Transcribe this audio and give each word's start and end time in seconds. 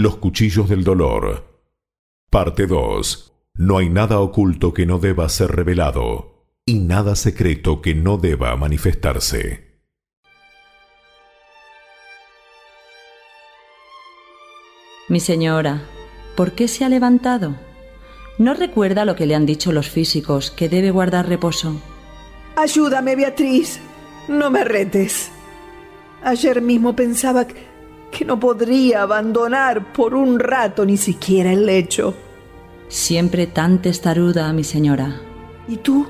Los 0.00 0.16
cuchillos 0.16 0.66
del 0.70 0.82
dolor. 0.82 1.60
Parte 2.30 2.66
2. 2.66 3.34
No 3.56 3.76
hay 3.76 3.90
nada 3.90 4.20
oculto 4.20 4.72
que 4.72 4.86
no 4.86 4.98
deba 4.98 5.28
ser 5.28 5.50
revelado 5.50 6.46
y 6.64 6.78
nada 6.78 7.14
secreto 7.14 7.82
que 7.82 7.94
no 7.94 8.16
deba 8.16 8.56
manifestarse. 8.56 9.82
Mi 15.10 15.20
señora, 15.20 15.82
¿por 16.34 16.52
qué 16.52 16.66
se 16.66 16.86
ha 16.86 16.88
levantado? 16.88 17.56
¿No 18.38 18.54
recuerda 18.54 19.04
lo 19.04 19.16
que 19.16 19.26
le 19.26 19.34
han 19.34 19.44
dicho 19.44 19.70
los 19.70 19.90
físicos, 19.90 20.50
que 20.50 20.70
debe 20.70 20.92
guardar 20.92 21.28
reposo? 21.28 21.78
Ayúdame, 22.56 23.16
Beatriz. 23.16 23.80
No 24.28 24.50
me 24.50 24.64
retes. 24.64 25.30
Ayer 26.22 26.62
mismo 26.62 26.96
pensaba 26.96 27.46
que 27.46 27.69
no 28.24 28.38
podría 28.38 29.02
abandonar 29.02 29.92
por 29.92 30.14
un 30.14 30.38
rato 30.38 30.84
ni 30.84 30.96
siquiera 30.96 31.52
el 31.52 31.66
lecho. 31.66 32.14
Siempre 32.88 33.46
tan 33.46 33.80
testaruda, 33.80 34.52
mi 34.52 34.64
señora. 34.64 35.20
¿Y 35.68 35.76
tú? 35.76 36.06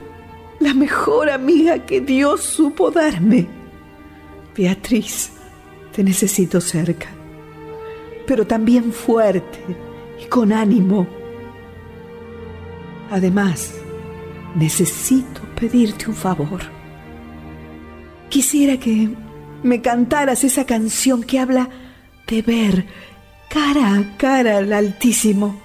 La 0.58 0.74
mejor 0.74 1.30
amiga 1.30 1.86
que 1.86 2.00
Dios 2.00 2.42
supo 2.42 2.90
darme. 2.90 3.46
Beatriz, 4.56 5.32
te 5.92 6.02
necesito 6.02 6.60
cerca, 6.60 7.08
pero 8.26 8.46
también 8.46 8.92
fuerte 8.92 9.58
y 10.22 10.26
con 10.26 10.52
ánimo. 10.52 11.06
Además, 13.10 13.74
necesito 14.54 15.40
pedirte 15.58 16.08
un 16.08 16.14
favor. 16.14 16.60
Quisiera 18.28 18.76
que 18.78 19.10
me 19.62 19.80
cantaras 19.80 20.44
esa 20.44 20.64
canción 20.64 21.22
que 21.22 21.38
habla 21.38 21.68
de 22.30 22.42
ver 22.42 22.86
cara 23.48 23.96
a 23.96 24.16
cara 24.16 24.58
al 24.58 24.72
Altísimo. 24.72 25.60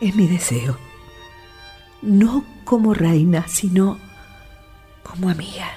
Es 0.00 0.14
mi 0.16 0.26
deseo. 0.26 0.76
No 2.02 2.44
como 2.64 2.92
reina, 2.92 3.46
sino 3.46 3.98
como 5.04 5.28
amiga. 5.30 5.70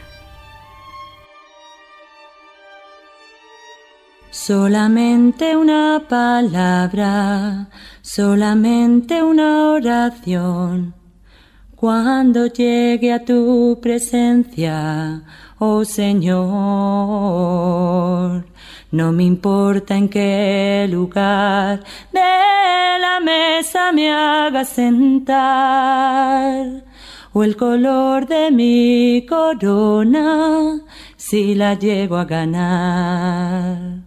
Solamente 4.31 5.55
una 5.55 6.03
palabra, 6.09 7.69
solamente 8.01 9.21
una 9.21 9.71
oración. 9.71 10.95
Cuando 11.75 12.47
llegue 12.47 13.13
a 13.13 13.23
tu 13.23 13.77
presencia, 13.81 15.21
oh 15.59 15.85
Señor, 15.85 16.45
no 18.95 19.11
me 19.11 19.23
importa 19.23 19.95
en 19.97 20.07
qué 20.07 20.87
lugar 20.89 21.83
de 22.13 22.21
la 23.05 23.19
mesa 23.21 23.91
me 23.91 24.09
haga 24.09 24.63
sentar 24.63 25.35
o 27.33 27.43
el 27.43 27.57
color 27.57 28.25
de 28.25 28.51
mi 28.51 29.25
corona 29.27 30.79
si 31.17 31.55
la 31.55 31.73
llego 31.73 32.15
a 32.15 32.23
ganar. 32.23 34.05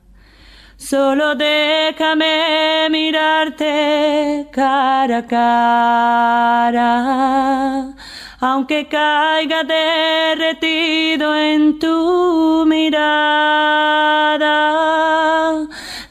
Solo 0.78 1.34
déjame 1.34 2.88
mirarte 2.90 4.48
cara 4.50 5.18
a 5.18 5.26
cara, 5.26 6.88
aunque 8.40 8.86
caiga 8.86 9.64
derretido 9.64 11.36
en 11.36 11.78
tu 11.78 12.64
mirada, 12.66 14.46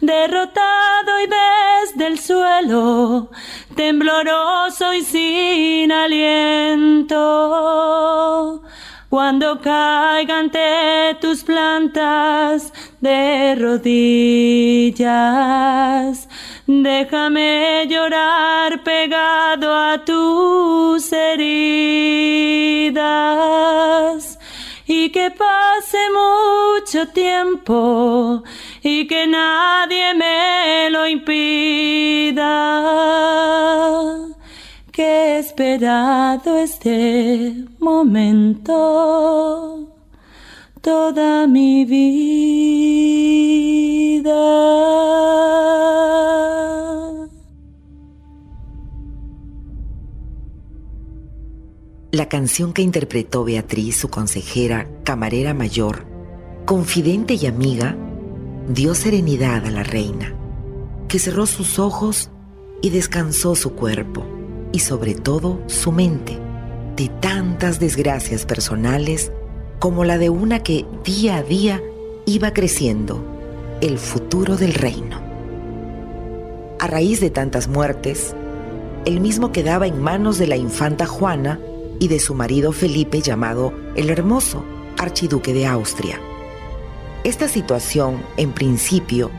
derrotado 0.02 1.20
y 1.24 1.28
desde 1.28 2.08
el 2.08 2.20
suelo, 2.20 3.30
tembloroso 3.76 4.94
y 4.94 5.04
sin 5.04 5.92
aliento 5.92 7.28
cuando 9.10 9.62
caiga 9.62 10.40
ante 10.40 11.16
tus 11.22 11.44
plantas 11.44 12.74
de 13.00 13.56
rodillas. 13.56 15.08
Déjame 16.68 17.88
llorar 17.90 18.84
pegado 18.84 19.74
a 19.74 20.04
tus 20.04 21.14
heridas 21.14 22.27
y 24.86 25.10
que 25.10 25.32
pase 25.32 25.98
mucho 26.22 27.08
tiempo 27.10 28.44
y 28.82 29.06
que 29.08 29.28
nadie 29.28 30.14
me 30.14 30.90
lo 30.90 31.06
impida 31.08 32.54
que 34.92 35.04
he 35.04 35.40
esperado 35.40 36.58
este 36.58 37.54
momento 37.80 38.76
toda 40.82 41.46
mi 41.48 41.86
vida. 41.86 42.08
La 52.18 52.28
canción 52.28 52.74
que 52.74 52.82
interpretó 52.82 53.44
Beatriz, 53.44 53.96
su 53.96 54.10
consejera, 54.10 54.88
camarera 55.04 55.54
mayor, 55.54 56.08
confidente 56.66 57.36
y 57.36 57.46
amiga, 57.46 57.96
dio 58.68 58.96
serenidad 58.96 59.64
a 59.68 59.70
la 59.70 59.84
reina, 59.84 60.34
que 61.08 61.20
cerró 61.20 61.46
sus 61.46 61.78
ojos 61.78 62.32
y 62.82 62.90
descansó 62.90 63.54
su 63.54 63.74
cuerpo 63.74 64.26
y 64.72 64.80
sobre 64.80 65.14
todo 65.14 65.62
su 65.68 65.92
mente 65.92 66.40
de 66.96 67.10
tantas 67.10 67.80
desgracias 67.80 68.48
personales 68.48 69.32
como 69.78 70.04
la 70.04 70.18
de 70.18 70.32
una 70.32 70.64
que 70.64 70.88
día 71.06 71.38
a 71.38 71.44
día 71.44 71.84
iba 72.26 72.52
creciendo, 72.52 73.24
el 73.80 74.00
futuro 74.00 74.58
del 74.58 74.74
reino. 74.74 75.22
A 76.80 76.88
raíz 76.88 77.22
de 77.22 77.30
tantas 77.30 77.68
muertes, 77.68 78.36
el 79.06 79.20
mismo 79.20 79.52
quedaba 79.52 79.86
en 79.86 80.02
manos 80.02 80.40
de 80.40 80.48
la 80.48 80.58
infanta 80.58 81.06
Juana 81.06 81.60
y 82.00 82.08
de 82.08 82.20
su 82.20 82.34
marido 82.34 82.72
Felipe 82.72 83.22
llamado 83.22 83.74
el 83.96 84.10
Hermoso, 84.10 84.64
archiduque 84.98 85.54
de 85.54 85.66
Austria. 85.68 86.20
Esta 87.24 87.48
situación, 87.48 88.22
en 88.38 88.54
principio, 88.54 89.32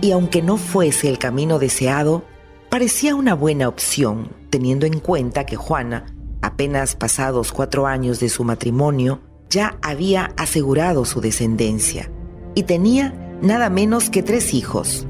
y 0.00 0.10
aunque 0.12 0.42
no 0.42 0.56
fuese 0.56 1.08
el 1.08 1.18
camino 1.18 1.58
deseado, 1.58 2.24
parecía 2.70 3.14
una 3.14 3.34
buena 3.34 3.68
opción, 3.68 4.30
teniendo 4.50 4.86
en 4.86 5.00
cuenta 5.00 5.46
que 5.46 5.56
Juana, 5.56 6.06
apenas 6.42 6.96
pasados 6.96 7.52
cuatro 7.52 7.86
años 7.86 8.20
de 8.20 8.28
su 8.28 8.44
matrimonio, 8.44 9.20
ya 9.48 9.78
había 9.80 10.32
asegurado 10.36 11.04
su 11.04 11.20
descendencia 11.20 12.10
y 12.54 12.64
tenía 12.64 13.38
nada 13.42 13.70
menos 13.70 14.10
que 14.10 14.22
tres 14.22 14.54
hijos, 14.54 15.06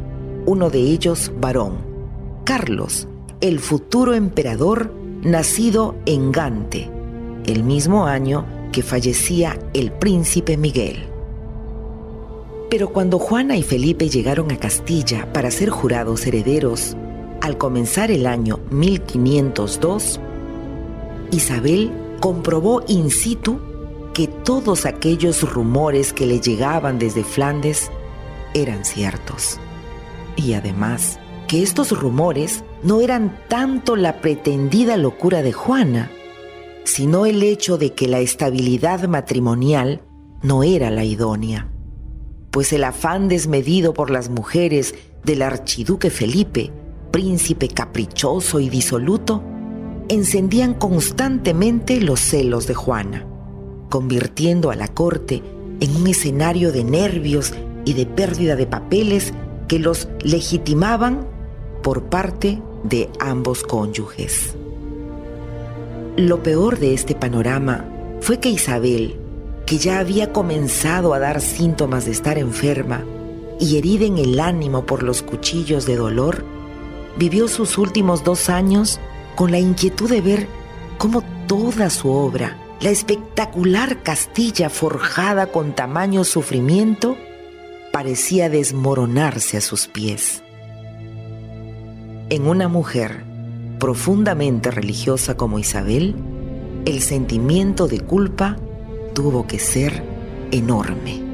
uno 0.47 0.69
de 0.71 0.81
ellos 0.81 1.33
varón, 1.41 1.79
Carlos, 2.45 3.09
el 3.41 3.61
futuro 3.61 4.15
emperador 4.15 4.93
nacido 5.23 5.97
en 6.07 6.33
Gante, 6.33 6.91
el 7.47 7.63
mismo 7.63 8.07
año 8.07 8.45
que 8.73 8.83
fallecía 8.83 9.59
el 9.73 9.93
príncipe 9.93 10.57
Miguel. 10.57 11.07
Pero 12.69 12.93
cuando 12.93 13.19
Juana 13.19 13.57
y 13.57 13.63
Felipe 13.63 14.09
llegaron 14.09 14.51
a 14.51 14.59
Castilla 14.59 15.33
para 15.33 15.51
ser 15.51 15.71
jurados 15.71 16.27
herederos, 16.27 16.97
al 17.41 17.57
comenzar 17.59 18.11
el 18.11 18.27
año 18.27 18.59
1502, 18.71 20.21
Isabel 21.31 21.93
comprobó 22.21 22.83
in 22.89 23.11
situ 23.11 23.61
que 24.13 24.27
todos 24.27 24.87
aquellos 24.87 25.43
rumores 25.43 26.13
que 26.13 26.27
le 26.27 26.41
llegaban 26.41 26.99
desde 26.99 27.23
Flandes 27.23 27.91
eran 28.55 28.85
ciertos. 28.85 29.59
Y 30.37 30.55
además, 30.55 31.19
que 31.47 31.63
estos 31.63 31.99
rumores 31.99 32.65
no 32.83 33.01
eran 33.01 33.39
tanto 33.49 33.95
la 33.95 34.21
pretendida 34.21 34.97
locura 34.97 35.43
de 35.43 35.53
Juana, 35.53 36.11
sino 36.87 37.27
el 37.27 37.43
hecho 37.43 37.77
de 37.77 37.93
que 37.93 38.09
la 38.09 38.21
estabilidad 38.21 39.07
matrimonial 39.07 40.01
no 40.43 40.63
era 40.63 40.91
la 40.91 41.05
idónea, 41.05 41.71
pues 42.51 42.73
el 42.73 42.85
afán 42.85 43.29
desmedido 43.29 43.93
por 43.93 44.11
las 44.11 44.31
mujeres 44.31 44.95
del 45.23 45.43
archiduque 45.43 46.09
Felipe 46.09 46.73
príncipe 47.17 47.69
caprichoso 47.69 48.61
y 48.61 48.69
disoluto, 48.69 49.43
encendían 50.11 50.75
constantemente 50.75 51.99
los 51.99 52.21
celos 52.21 52.67
de 52.67 52.75
Juana, 52.75 53.27
convirtiendo 53.89 54.71
a 54.71 54.77
la 54.77 54.89
corte 54.89 55.43
en 55.81 55.97
un 55.97 56.09
escenario 56.09 56.73
de 56.73 56.85
nervios 56.85 57.55
y 57.87 57.95
de 57.95 58.05
pérdida 58.05 58.55
de 58.55 58.67
papeles 58.67 59.33
que 59.67 59.79
los 59.79 60.09
legitimaban 60.25 61.27
por 61.83 62.11
parte 62.11 62.61
de 62.85 63.09
ambos 63.19 63.63
cónyuges. 63.63 64.55
Lo 66.17 66.43
peor 66.43 66.79
de 66.79 66.95
este 66.95 67.15
panorama 67.15 67.85
fue 68.23 68.41
que 68.41 68.49
Isabel, 68.49 69.21
que 69.67 69.77
ya 69.77 69.99
había 69.99 70.33
comenzado 70.33 71.13
a 71.13 71.19
dar 71.19 71.43
síntomas 71.43 72.07
de 72.07 72.13
estar 72.13 72.39
enferma, 72.39 73.05
y 73.61 73.77
herida 73.77 74.07
en 74.07 74.17
el 74.17 74.41
ánimo 74.41 74.87
por 74.87 75.03
los 75.03 75.23
cuchillos 75.23 75.85
de 75.85 75.97
dolor, 75.97 76.43
vivió 77.19 77.49
sus 77.49 77.77
últimos 77.77 78.25
dos 78.25 78.49
años 78.49 78.99
con 79.35 79.51
la 79.51 79.59
inquietud 79.59 80.09
de 80.09 80.23
ver 80.23 80.47
cómo 80.97 81.23
toda 81.47 81.91
su 81.91 82.09
obra, 82.09 82.57
la 82.81 82.89
espectacular 82.89 84.03
Castilla 84.03 84.71
forjada 84.71 85.49
con 85.49 85.75
tamaño 85.75 86.25
sufrimiento, 86.25 87.19
parecía 87.93 88.49
desmoronarse 88.49 89.59
a 89.59 89.61
sus 89.61 89.87
pies. 89.87 90.43
En 92.31 92.47
una 92.47 92.69
mujer 92.69 93.26
profundamente 93.79 94.71
religiosa 94.71 95.37
como 95.37 95.59
Isabel, 95.59 96.15
el 96.85 97.01
sentimiento 97.01 97.89
de 97.89 98.01
culpa 98.01 98.57
tuvo 99.15 99.47
que 99.47 99.59
ser 99.59 100.03
enorme. 100.51 101.27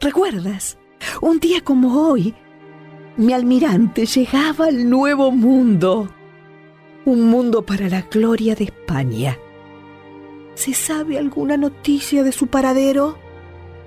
¿Recuerdas? 0.00 0.78
Un 1.20 1.40
día 1.40 1.62
como 1.62 2.08
hoy, 2.08 2.34
mi 3.16 3.32
almirante 3.32 4.06
llegaba 4.06 4.66
al 4.66 4.88
nuevo 4.88 5.30
mundo. 5.30 6.08
Un 7.04 7.30
mundo 7.30 7.62
para 7.62 7.88
la 7.88 8.02
gloria 8.02 8.54
de 8.54 8.64
España. 8.64 9.38
¿Se 10.54 10.74
sabe 10.74 11.18
alguna 11.18 11.56
noticia 11.56 12.22
de 12.22 12.32
su 12.32 12.48
paradero? 12.48 13.18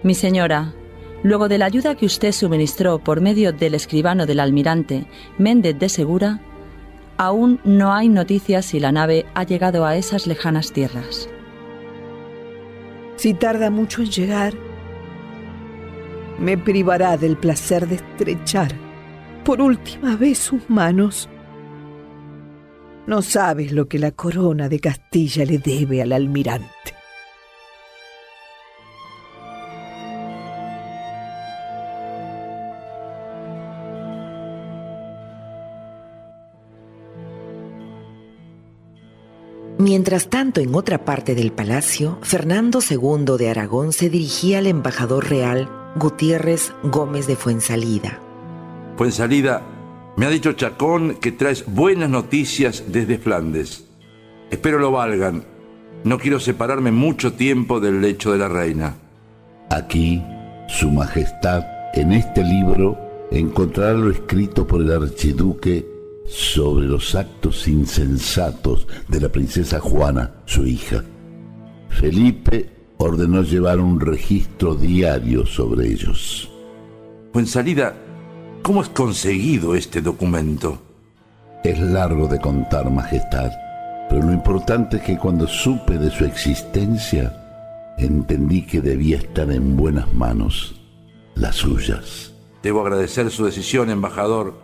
Mi 0.02 0.16
señora, 0.16 0.74
luego 1.24 1.48
de 1.48 1.58
la 1.58 1.66
ayuda 1.66 1.96
que 1.96 2.06
usted 2.06 2.32
suministró 2.32 3.00
por 3.00 3.22
medio 3.22 3.54
del 3.54 3.76
escribano 3.76 4.26
del 4.26 4.40
almirante 4.40 5.06
Méndez 5.38 5.78
de 5.78 5.90
Segura, 5.90 6.42
aún 7.18 7.60
no 7.64 7.94
hay 7.94 8.10
noticias 8.10 8.66
si 8.66 8.80
la 8.80 8.92
nave 8.92 9.26
ha 9.34 9.44
llegado 9.44 9.86
a 9.86 9.96
esas 9.96 10.28
lejanas 10.28 10.72
tierras. 10.72 11.30
Si 13.16 13.34
tarda 13.34 13.70
mucho 13.70 14.02
en 14.02 14.10
llegar, 14.10 14.54
me 16.40 16.58
privará 16.58 17.16
del 17.18 17.38
placer 17.38 17.88
de 17.88 17.96
estrechar 17.96 18.74
por 19.44 19.62
última 19.62 20.16
vez 20.16 20.40
sus 20.40 20.70
manos. 20.70 21.30
No 23.06 23.22
sabes 23.22 23.72
lo 23.72 23.88
que 23.88 24.00
la 24.00 24.12
corona 24.12 24.70
de 24.70 24.80
Castilla 24.80 25.46
le 25.46 25.58
debe 25.58 26.02
al 26.02 26.14
almirante. 26.14 26.94
Mientras 39.84 40.30
tanto, 40.30 40.62
en 40.62 40.74
otra 40.76 41.04
parte 41.04 41.36
del 41.36 41.52
palacio, 41.52 42.18
Fernando 42.22 42.80
II 42.80 43.38
de 43.38 43.50
Aragón 43.50 43.92
se 43.92 44.10
dirigía 44.10 44.60
al 44.60 44.68
embajador 44.68 45.30
real 45.30 45.70
Gutiérrez 45.98 46.72
Gómez 46.84 47.28
de 47.28 47.36
Fuensalida. 47.36 48.18
Fuensalida, 48.96 49.62
me 50.16 50.26
ha 50.26 50.30
dicho 50.30 50.54
Chacón 50.54 51.16
que 51.16 51.32
traes 51.32 51.66
buenas 51.68 52.10
noticias 52.10 52.86
desde 52.88 53.18
Flandes. 53.18 53.86
Espero 54.52 54.80
lo 54.80 54.92
valgan. 54.92 55.44
No 56.04 56.20
quiero 56.20 56.40
separarme 56.40 56.92
mucho 56.92 57.34
tiempo 57.34 57.80
del 57.80 58.02
lecho 58.02 58.32
de 58.32 58.38
la 58.38 58.48
reina. 58.48 58.96
Aquí, 59.70 60.22
Su 60.68 60.92
Majestad, 60.92 61.64
en 61.94 62.12
este 62.12 62.44
libro, 62.44 62.98
encontrará 63.32 63.94
lo 63.94 64.12
escrito 64.12 64.68
por 64.68 64.82
el 64.82 64.92
archiduque 64.92 65.86
sobre 66.28 66.86
los 66.86 67.16
actos 67.16 67.68
insensatos 67.68 68.88
de 69.08 69.20
la 69.20 69.30
princesa 69.30 69.80
Juana, 69.80 70.32
su 70.46 70.66
hija. 70.66 71.04
Felipe 71.90 72.70
ordenó 72.98 73.42
llevar 73.44 73.80
un 73.80 74.00
registro 74.00 74.76
diario 74.76 75.46
sobre 75.46 75.88
ellos. 75.88 76.50
Fuensalida, 77.32 77.96
¿cómo 78.64 78.82
has 78.82 78.90
conseguido 78.90 79.76
este 79.76 80.02
documento? 80.02 80.82
Es 81.64 81.80
largo 81.80 82.28
de 82.28 82.40
contar, 82.40 82.90
Majestad, 82.90 83.52
pero 84.10 84.24
lo 84.24 84.32
importante 84.32 84.98
es 84.98 85.04
que 85.04 85.18
cuando 85.18 85.48
supe 85.48 85.98
de 85.98 86.10
su 86.10 86.26
existencia, 86.26 87.96
entendí 87.98 88.66
que 88.66 88.82
debía 88.82 89.18
estar 89.18 89.52
en 89.52 89.76
buenas 89.76 90.12
manos, 90.14 90.82
las 91.36 91.58
suyas. 91.58 92.34
Debo 92.64 92.82
agradecer 92.82 93.30
su 93.30 93.46
decisión, 93.46 93.90
embajador. 93.90 94.56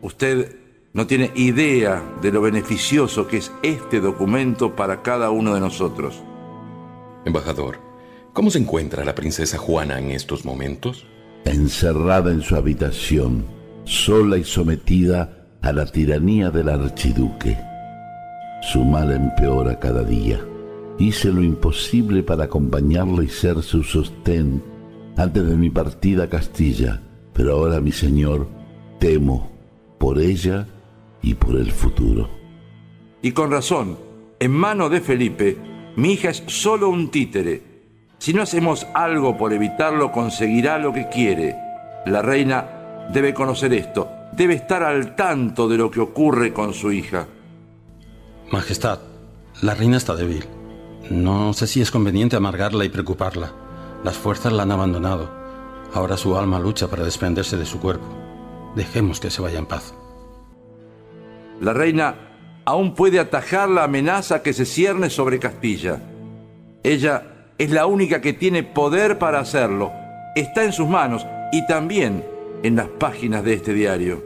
Usted 0.00 0.56
no 0.94 1.06
tiene 1.06 1.30
idea 1.34 2.02
de 2.22 2.32
lo 2.32 2.40
beneficioso 2.40 3.28
que 3.28 3.38
es 3.38 3.52
este 3.62 4.00
documento 4.00 4.74
para 4.74 5.02
cada 5.02 5.30
uno 5.30 5.54
de 5.54 5.60
nosotros. 5.60 6.22
Embajador, 7.26 7.78
¿cómo 8.32 8.50
se 8.50 8.58
encuentra 8.58 9.04
la 9.04 9.14
princesa 9.14 9.58
Juana 9.58 9.98
en 9.98 10.10
estos 10.10 10.44
momentos? 10.44 11.06
Encerrada 11.44 12.30
en 12.30 12.40
su 12.40 12.56
habitación, 12.56 13.44
sola 13.84 14.38
y 14.38 14.44
sometida 14.44 15.46
a 15.60 15.72
la 15.72 15.86
tiranía 15.86 16.50
del 16.50 16.70
archiduque. 16.70 17.58
Su 18.62 18.82
mal 18.82 19.12
empeora 19.12 19.78
cada 19.78 20.04
día. 20.04 20.40
Hice 20.98 21.30
lo 21.30 21.42
imposible 21.42 22.22
para 22.22 22.44
acompañarla 22.44 23.24
y 23.24 23.28
ser 23.28 23.62
su 23.62 23.82
sostén 23.82 24.62
antes 25.16 25.46
de 25.46 25.56
mi 25.56 25.68
partida 25.70 26.24
a 26.24 26.28
Castilla, 26.28 27.02
pero 27.32 27.52
ahora, 27.52 27.80
mi 27.80 27.92
señor, 27.92 28.48
temo 28.98 29.50
por 29.98 30.18
ella 30.18 30.66
y 31.22 31.34
por 31.34 31.56
el 31.56 31.70
futuro. 31.70 32.28
Y 33.22 33.32
con 33.32 33.50
razón, 33.50 33.98
en 34.38 34.50
mano 34.50 34.88
de 34.88 35.00
Felipe, 35.00 35.56
mi 35.96 36.12
hija 36.12 36.30
es 36.30 36.42
solo 36.46 36.88
un 36.88 37.10
títere. 37.10 37.73
Si 38.24 38.32
no 38.32 38.40
hacemos 38.40 38.86
algo 38.94 39.36
por 39.36 39.52
evitarlo, 39.52 40.10
conseguirá 40.10 40.78
lo 40.78 40.94
que 40.94 41.10
quiere. 41.10 41.56
La 42.06 42.22
reina 42.22 43.06
debe 43.12 43.34
conocer 43.34 43.74
esto, 43.74 44.08
debe 44.32 44.54
estar 44.54 44.82
al 44.82 45.14
tanto 45.14 45.68
de 45.68 45.76
lo 45.76 45.90
que 45.90 46.00
ocurre 46.00 46.54
con 46.54 46.72
su 46.72 46.90
hija. 46.90 47.26
Majestad, 48.50 49.00
la 49.60 49.74
reina 49.74 49.98
está 49.98 50.14
débil. 50.16 50.46
No 51.10 51.52
sé 51.52 51.66
si 51.66 51.82
es 51.82 51.90
conveniente 51.90 52.34
amargarla 52.34 52.86
y 52.86 52.88
preocuparla. 52.88 53.52
Las 54.04 54.16
fuerzas 54.16 54.54
la 54.54 54.62
han 54.62 54.72
abandonado. 54.72 55.28
Ahora 55.92 56.16
su 56.16 56.34
alma 56.38 56.58
lucha 56.58 56.88
para 56.88 57.04
desprenderse 57.04 57.58
de 57.58 57.66
su 57.66 57.78
cuerpo. 57.78 58.06
Dejemos 58.74 59.20
que 59.20 59.28
se 59.28 59.42
vaya 59.42 59.58
en 59.58 59.66
paz. 59.66 59.92
La 61.60 61.74
reina 61.74 62.14
aún 62.64 62.94
puede 62.94 63.20
atajar 63.20 63.68
la 63.68 63.84
amenaza 63.84 64.42
que 64.42 64.54
se 64.54 64.64
cierne 64.64 65.10
sobre 65.10 65.38
Castilla. 65.38 66.00
Ella 66.82 67.33
es 67.58 67.70
la 67.70 67.86
única 67.86 68.20
que 68.20 68.32
tiene 68.32 68.62
poder 68.62 69.18
para 69.18 69.40
hacerlo. 69.40 69.92
Está 70.34 70.64
en 70.64 70.72
sus 70.72 70.88
manos 70.88 71.26
y 71.52 71.66
también 71.66 72.24
en 72.62 72.76
las 72.76 72.88
páginas 72.88 73.44
de 73.44 73.54
este 73.54 73.72
diario. 73.74 74.24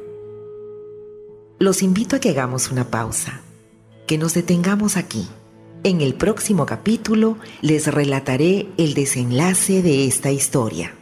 Los 1.58 1.82
invito 1.82 2.16
a 2.16 2.20
que 2.20 2.30
hagamos 2.30 2.70
una 2.70 2.84
pausa, 2.84 3.42
que 4.06 4.16
nos 4.16 4.34
detengamos 4.34 4.96
aquí. 4.96 5.28
En 5.84 6.00
el 6.00 6.14
próximo 6.14 6.66
capítulo 6.66 7.36
les 7.60 7.86
relataré 7.92 8.66
el 8.78 8.94
desenlace 8.94 9.82
de 9.82 10.06
esta 10.06 10.30
historia. 10.30 10.97